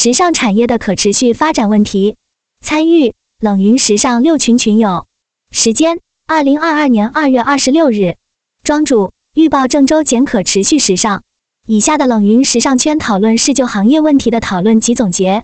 [0.00, 2.14] 时尚产业的可持续发展问题。
[2.64, 5.08] 参与冷云时尚六群群友。
[5.50, 8.14] 时间：二零二二年二月二十六日。
[8.62, 11.24] 庄主：预报郑州减可持续时尚。
[11.66, 15.42] 以下的冷云时尚圈讨论是就行业问题的讨论及总结，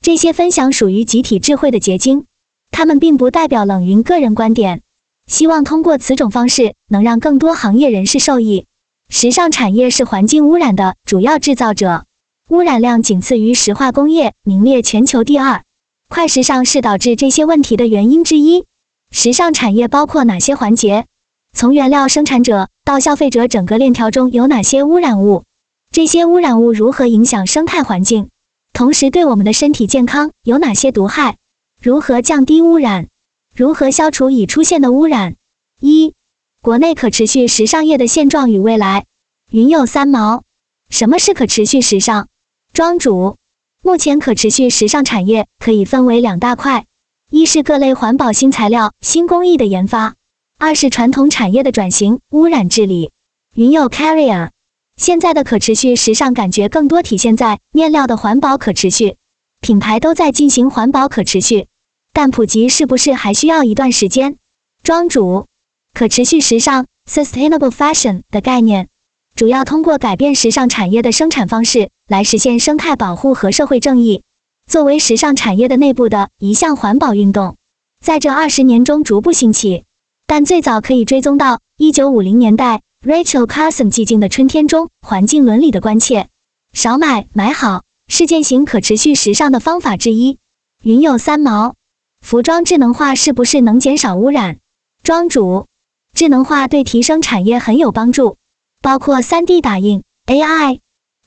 [0.00, 2.26] 这些分享属于集体智慧的结晶，
[2.70, 4.82] 他们并不代表冷云个人观点。
[5.26, 8.66] 希望通过此种方式，能让更多行业人士受益。
[9.08, 12.04] 时尚产业是环境污染的主要制造者，
[12.48, 15.64] 污染量仅次于石化工业，名列全球第二。
[16.08, 18.66] 快时尚是导致这些问题的原因之一。
[19.10, 21.06] 时尚产业包括哪些环节？
[21.52, 25.42] 从原料生产者到消费者，整个链条中有哪些污染物？
[25.90, 28.28] 这些污染物如何影响生态环境？
[28.72, 31.38] 同时对我们的身体健康有哪些毒害？
[31.82, 33.08] 如何降低污染？
[33.56, 35.34] 如何消除已出现的污染？
[35.80, 36.14] 一、
[36.62, 39.06] 国内可持续时尚业的现状与未来。
[39.50, 40.44] 云有三毛。
[40.88, 42.28] 什么是可持续时尚？
[42.76, 43.38] 庄主。
[43.82, 46.84] 目前可持续时尚产业可以分为两大块：
[47.30, 50.12] 一是各类环保新材料、新工艺的研发；
[50.58, 53.12] 二是传统产业的转型、污染治理。
[53.54, 54.50] 云有 Carrier。
[54.98, 59.16] 现在的可持续时尚感觉更多体现在面料的环保可持续，
[59.62, 61.68] 品牌都在进行环保可持续，
[62.12, 64.36] 但普及是不是还需要一段时间？
[64.82, 65.46] 庄主，
[65.94, 68.90] 可持续时尚 （sustainable fashion） 的概念，
[69.36, 74.22] 主要通过改变时尚产业的生产方式来实现生态保护和社会正义。
[74.66, 77.58] 作为时尚产业的内部的一项环保运动，
[78.02, 79.84] 在这二十年中逐步兴起，
[80.26, 82.80] 但最早可以追踪到一九五零年代。
[83.06, 86.28] Rachel Carson《寂静的春天》中环境伦理的关切，
[86.72, 90.38] 少买买好是践行可持续时尚的方法之一。
[90.82, 91.74] 云有三毛，
[92.22, 94.56] 服装智能化是不是能减少污染？
[95.02, 95.66] 庄主，
[96.14, 98.38] 智能化对提升产业很有帮助，
[98.82, 100.80] 包括 3D 打印、AI、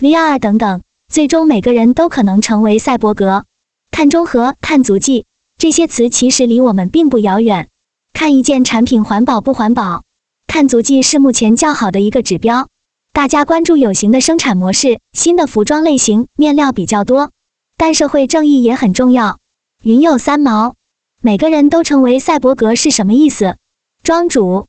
[0.00, 0.82] VR 等等。
[1.12, 3.44] 最终每个人都可能成为赛博格。
[3.92, 7.68] 碳中和、碳足迹这些词其实离我们并不遥远。
[8.12, 10.02] 看一件产品环保不环保。
[10.48, 12.68] 碳足迹是目前较好的一个指标。
[13.12, 17.30] 大家关注有形的生产模式，新的服装类型面料比较多，
[17.76, 19.38] 但社会正义也很重要。
[19.82, 20.74] 云有三毛，
[21.22, 23.56] 每个人都成为赛博格是什么意思？
[24.02, 24.66] 庄主，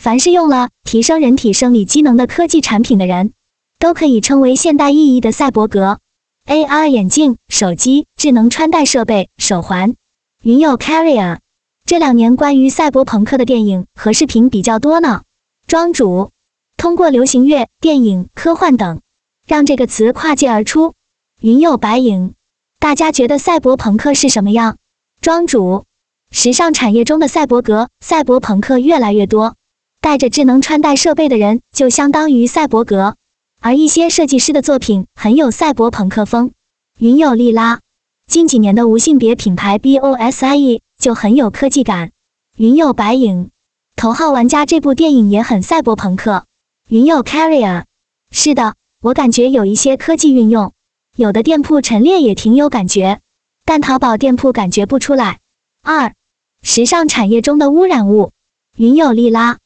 [0.00, 3.34] 凡是用了提升人体生理机能的科技产品的人，
[3.78, 5.98] 都可以称为现代意义的赛博格。
[6.46, 9.94] AR 眼镜、手机、智能穿戴设备、手环。
[10.42, 11.40] 云有 Carrier，
[11.84, 15.20] 这两年关于赛博朋克的电影和视频比较多呢。
[15.66, 16.30] 庄主
[16.78, 19.02] 通过流行乐、电影、科幻等，
[19.46, 20.94] 让这个词跨界而出。
[21.42, 22.32] 云有白影，
[22.78, 24.78] 大家觉得赛博朋克是什么样？
[25.20, 25.84] 庄主，
[26.30, 29.56] 时尚产业中的赛博格、赛博朋克越来越多，
[30.00, 33.16] 带着智能穿戴设备的人就相当于赛博格，
[33.60, 36.52] 而一些设计师的作品很有赛博朋克风。
[36.98, 37.80] 云有利拉，
[38.26, 42.12] 近几年的无性别品牌 BOSIE 就很有科技感。
[42.56, 43.50] 云有白影。
[43.94, 46.46] 头号玩家这部电影也很赛博朋克。
[46.88, 47.84] 云有 Carrier，
[48.30, 50.72] 是的，我感觉有一些科技运用，
[51.14, 53.20] 有的店铺陈列也挺有感觉，
[53.66, 55.40] 但淘宝店铺感觉不出来。
[55.82, 56.14] 二，
[56.62, 58.32] 时尚产业中的污染物。
[58.76, 59.58] 云有利拉，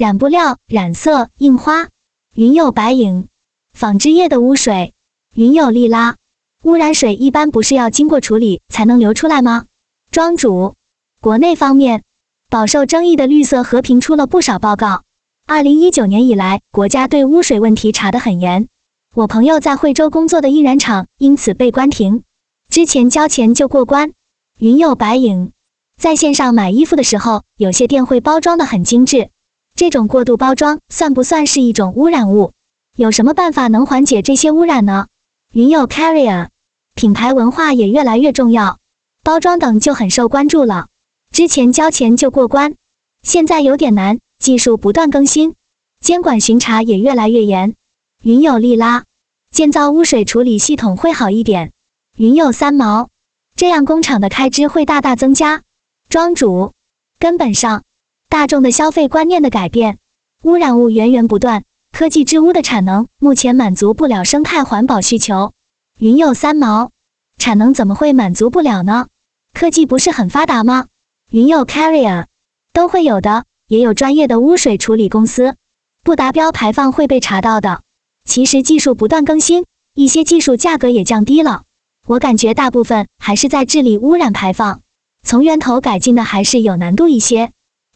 [0.00, 1.90] 染布料、染色、印花。
[2.34, 3.28] 云有白影，
[3.74, 4.94] 纺织业的污水。
[5.34, 6.16] 云有利拉，
[6.64, 9.66] 污染水一般不是要经过处理才能流出来吗？
[10.10, 10.74] 庄主，
[11.20, 12.02] 国内方面。
[12.48, 15.02] 饱受争议的绿色和平出了不少报告。
[15.46, 18.68] 二零一九年以来，国家对污水问题查得很严。
[19.14, 22.22] 我朋友在惠州工作的印染厂因此被关停，
[22.70, 24.12] 之前交钱就过关。
[24.58, 25.52] 云有白影，
[25.98, 29.28] 在线上买衣服的时候，有些店会包装的很精致，
[29.80, 32.52] 这种过度包装算不算是一种污染物？
[32.96, 35.06] 有什么办法能缓解这些污染呢？
[35.54, 36.48] 云友 Carrier，
[36.94, 38.76] 品牌文化也越来越重要，
[39.22, 40.88] 包装等就很受关注了。
[41.32, 42.74] 之前交钱就过关，
[43.22, 44.18] 现在有点难。
[44.38, 45.54] 技术不断更新，
[45.98, 47.74] 监管巡查也越来越严。
[48.22, 49.04] 云友利拉，
[49.50, 51.72] 建造污水处理系统会好一点。
[52.18, 53.08] 云友三毛，
[53.56, 55.62] 这样工厂的开支会大大增加。
[56.10, 56.72] 庄主，
[57.18, 57.82] 根本上，
[58.30, 59.98] 大众的消费观念的改变，
[60.44, 65.52] 污染物源源不断，科技之污的产能目前满足不了生态环保需求。
[65.98, 66.92] 云有三毛，
[67.38, 69.08] 产能怎么会满足不了呢？
[69.52, 70.86] 科技不是很发达吗？
[71.32, 72.26] 云有 Carrier
[72.72, 75.56] 都会有的，也有专业的污水处理公司，
[76.04, 77.80] 不达标排放会被查到的。
[78.24, 81.64] 其实技术不断更新，一些技术价格也降低了。
[82.06, 84.82] 我感觉大部分还是在治理污染排放，
[85.24, 87.50] 从源头改进的还是有难度一些。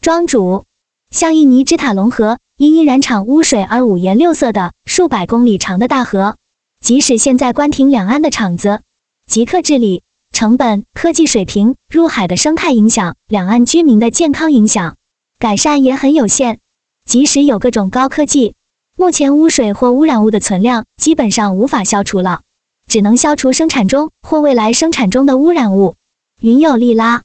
[0.04, 0.66] 庄主，
[1.10, 6.36] 像印尼之塔龙河因印染厂污水而五颜六色的数百公里长的大河，
[6.78, 8.82] 即使现在关停两岸的厂子，
[9.26, 14.96] 即刻治理、成本、科技水平、入海的生态影响、两岸居民的健康影响，
[15.38, 16.58] 改善也很有限。
[17.06, 18.56] 即使有各种高科技，
[18.98, 22.42] 目前污水或污染物的存量基本上无法消除了，
[22.86, 25.94] 只能消除生产中或未来生产中的污染物。
[26.42, 27.22] 云有利拉，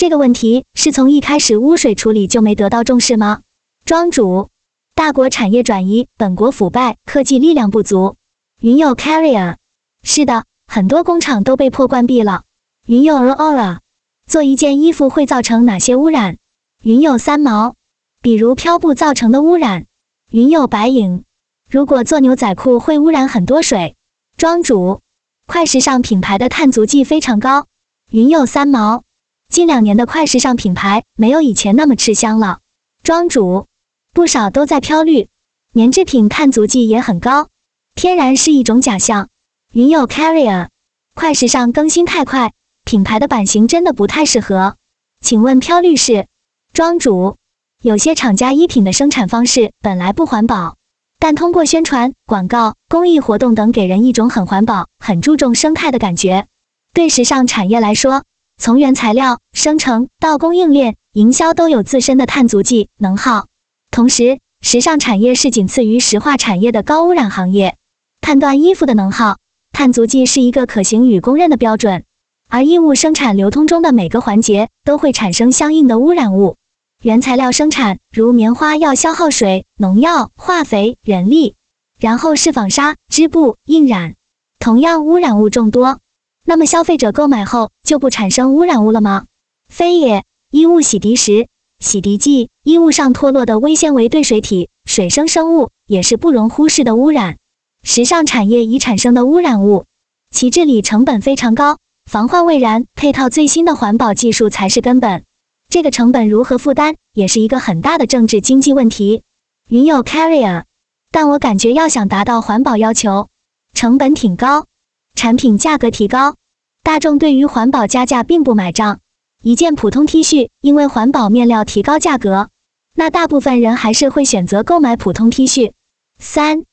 [0.00, 3.42] 这个问题是从一开始污水处理就没得到重视吗？
[3.84, 4.48] 庄主，
[4.94, 8.16] 大国产业转移，本国腐败，科技力量不足。
[8.62, 9.56] 云有 Carrier，
[10.02, 12.44] 是的，很多工厂都被迫关闭了。
[12.86, 13.80] 云有 Aurora，
[14.26, 16.38] 做一件衣服会造成哪些污染？
[16.82, 17.74] 云有三毛。
[18.22, 19.84] 比如漂布造成的污染，
[20.30, 21.24] 云有白影。
[21.68, 23.96] 如果做牛仔裤会污染很多水。
[24.38, 25.00] 庄主，
[25.46, 27.66] 快时尚品牌的碳足迹非常高。
[28.10, 29.02] 云有三毛。
[29.50, 32.60] 近两年的快时尚品牌没有以前那么吃香了。
[33.02, 33.66] 庄主，
[34.12, 35.28] 不少都在飘绿，
[35.72, 37.48] 棉制品碳足迹也很高。
[37.96, 39.28] 天然是一种假象。
[39.72, 40.68] 云有 Carrier。
[41.16, 42.52] 快时尚更新太快，
[42.84, 44.76] 品牌的版型真的不太适合。
[45.20, 46.28] 请问飘绿是？
[46.72, 47.36] 庄主。
[47.82, 50.76] 有些厂家衣品的生产方式本来不环保，
[51.18, 56.46] 但通过宣传、广告、公益活动等，给人一种很环保、很注重生态的感觉。
[56.94, 58.22] 对时尚产业来说，
[58.62, 63.46] 从原材料生成到供应链营销都有自身的碳足迹能耗。
[63.90, 67.76] 同时，时尚产业是仅次于石化产业的高污染行业。
[68.20, 69.38] 判断衣服的能耗、
[69.72, 72.04] 碳足迹是一个可行与公认的标准，
[72.50, 76.58] 而衣物生产流通中的每个环节都会产生相应的污染物。
[77.02, 81.54] 原材料生产，如棉花要消耗水、农药、化肥、人力，
[81.98, 84.16] 然后是纺纱、织布、印染，
[84.58, 86.00] 同样污染物众多。
[86.44, 89.26] 那么消费者购买后就不产生污染物了吗？
[89.68, 91.48] 非也，衣物洗涤时，
[91.78, 97.36] 洗涤剂、衣物上脱落的微纤维对水体、水生生物也是不容忽视的污染。
[97.82, 99.84] 时尚产业已产生的污染物，
[100.30, 101.78] 其治理成本非常高，
[102.10, 105.24] 防患未然，配套最新的环保技术才是根本。
[105.68, 109.22] 这个成本如何负担，也是一个很大的政治经济问题。
[109.68, 110.64] 云有 Carrier，
[111.12, 113.28] 但我感觉要想达到环保要求，
[113.72, 114.66] 成本挺高，
[115.14, 116.36] 产品价格提高，
[116.82, 119.00] 大众对于环保加价并不买账。
[119.42, 122.50] 一件普通 T 恤因为环保面料提高价格，
[122.94, 125.72] 那大部分人还是会选择购买普通 T 恤。
[126.18, 126.64] 三、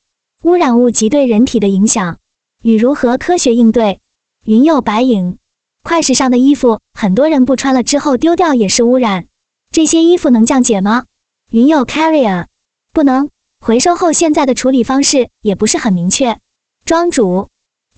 [0.42, 2.18] 污染物及对人体的影响
[2.62, 4.00] 与如何科学应对。
[4.44, 5.38] 云有白影。
[5.82, 9.26] 快时尚的衣服，很多人不穿了之后丢掉也是污染。
[9.70, 11.04] 这些衣服能降解吗？
[11.50, 12.46] 云有 Carrier，
[12.92, 13.30] 不能。
[13.60, 16.38] 回收后现在的处理方式也不是很明确。
[16.84, 17.48] 庄主，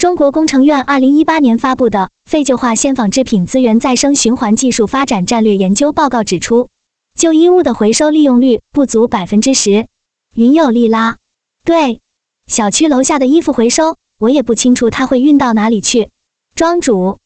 [0.00, 6.70] 中国工程院二零一八年发布的《废旧化纤纺织品资源再生循环技术发展战略研究报告》指出，
[7.14, 9.88] 旧衣物的回收利用率不足百分之十。
[10.34, 11.18] 云有利拉，
[11.66, 12.00] 对，
[12.46, 16.08] 小区楼下的衣服回收，我也不清楚它会运到哪里去。
[16.54, 17.18] 庄主。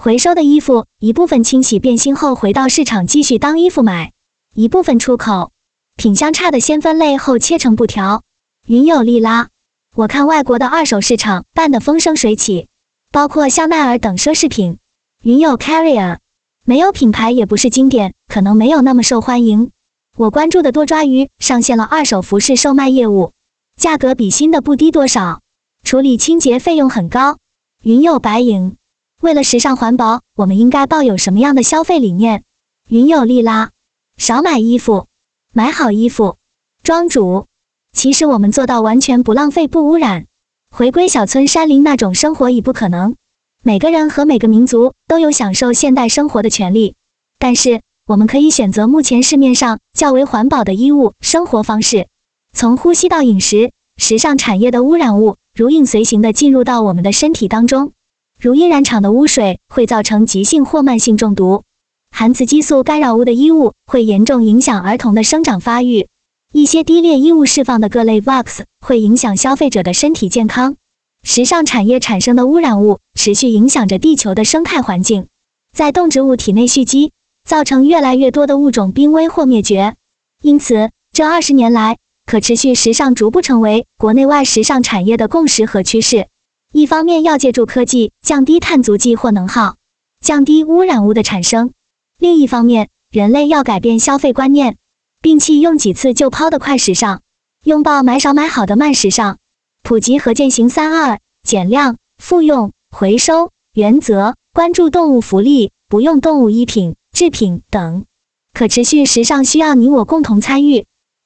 [0.00, 4.12] 回收的衣服一部分清洗变新后回到市场继续当衣服买，
[4.54, 5.50] 一部分出口，
[5.96, 8.22] 品相差的先分类后切成布条。
[8.66, 9.50] 云有利拉，
[9.94, 12.68] 我看外国的二手市场办得风生水起，
[13.10, 14.78] 包括香奈儿等奢侈品。
[15.22, 16.16] 云有 Carrier，
[16.64, 19.70] 没有品牌也不是经典，可能没有那么受欢迎。
[20.16, 23.32] 我关注的多抓鱼上线了二手服饰售卖业务，
[23.76, 25.42] 价格比新的不低多少，
[25.84, 27.36] 处理清洁费用很高。
[27.82, 28.76] 云有白影。
[29.20, 32.44] 为了时尚环保，我们应该抱有什么样的消费理念？
[32.88, 33.72] 云有利拉，
[34.16, 35.06] 少买衣服，
[35.52, 36.38] 买好衣服。
[36.82, 37.46] 庄主，
[37.92, 40.26] 其实我们做到完全不浪费、不污染，
[40.70, 43.14] 回归小村山林那种生活已不可能。
[43.62, 46.96] 每个人和每个民族都有享受现代生活的权利，
[47.38, 52.08] 但是我们可以选择目前市面上较为环保的衣物、生活方式。
[52.52, 57.92] 从呼吸到饮食，时尚产业的污染物如影随形的进入到我们的身体当中。
[58.40, 61.62] 如印染厂的污水会造成急性或慢性中毒，
[62.10, 66.08] 含雌激素干扰物的衣物会严重影响儿童的生长发育，
[66.54, 70.76] 一些低劣衣物释放的各类 VOX 会影响消费者的身体健康。
[71.22, 75.28] 时尚产业产生的污染物持续影响着地球的生态环境，
[75.74, 77.12] 在动植物体内蓄积，
[77.48, 79.96] 造成越来越多的物种濒危或灭绝。
[80.42, 86.28] 因此，这二十年来，可持续时尚逐步成为国内外时尚产业的共识和趋势。
[86.70, 89.76] 一方面要借助科技降低碳足迹或能耗，
[90.20, 91.70] 降低污染物的产生；
[92.18, 94.76] 另一方面，人类要改变消费观念，
[95.22, 97.20] 摒弃用几次就抛的快时尚，
[97.62, 99.36] 拥抱买少买好的慢时尚，
[99.84, 108.04] 普及和践行三二减量、复用、回收原则，关注动物福利，不用动物衣品、制品等。
[108.52, 110.86] 可持续时尚需要你我共同参与。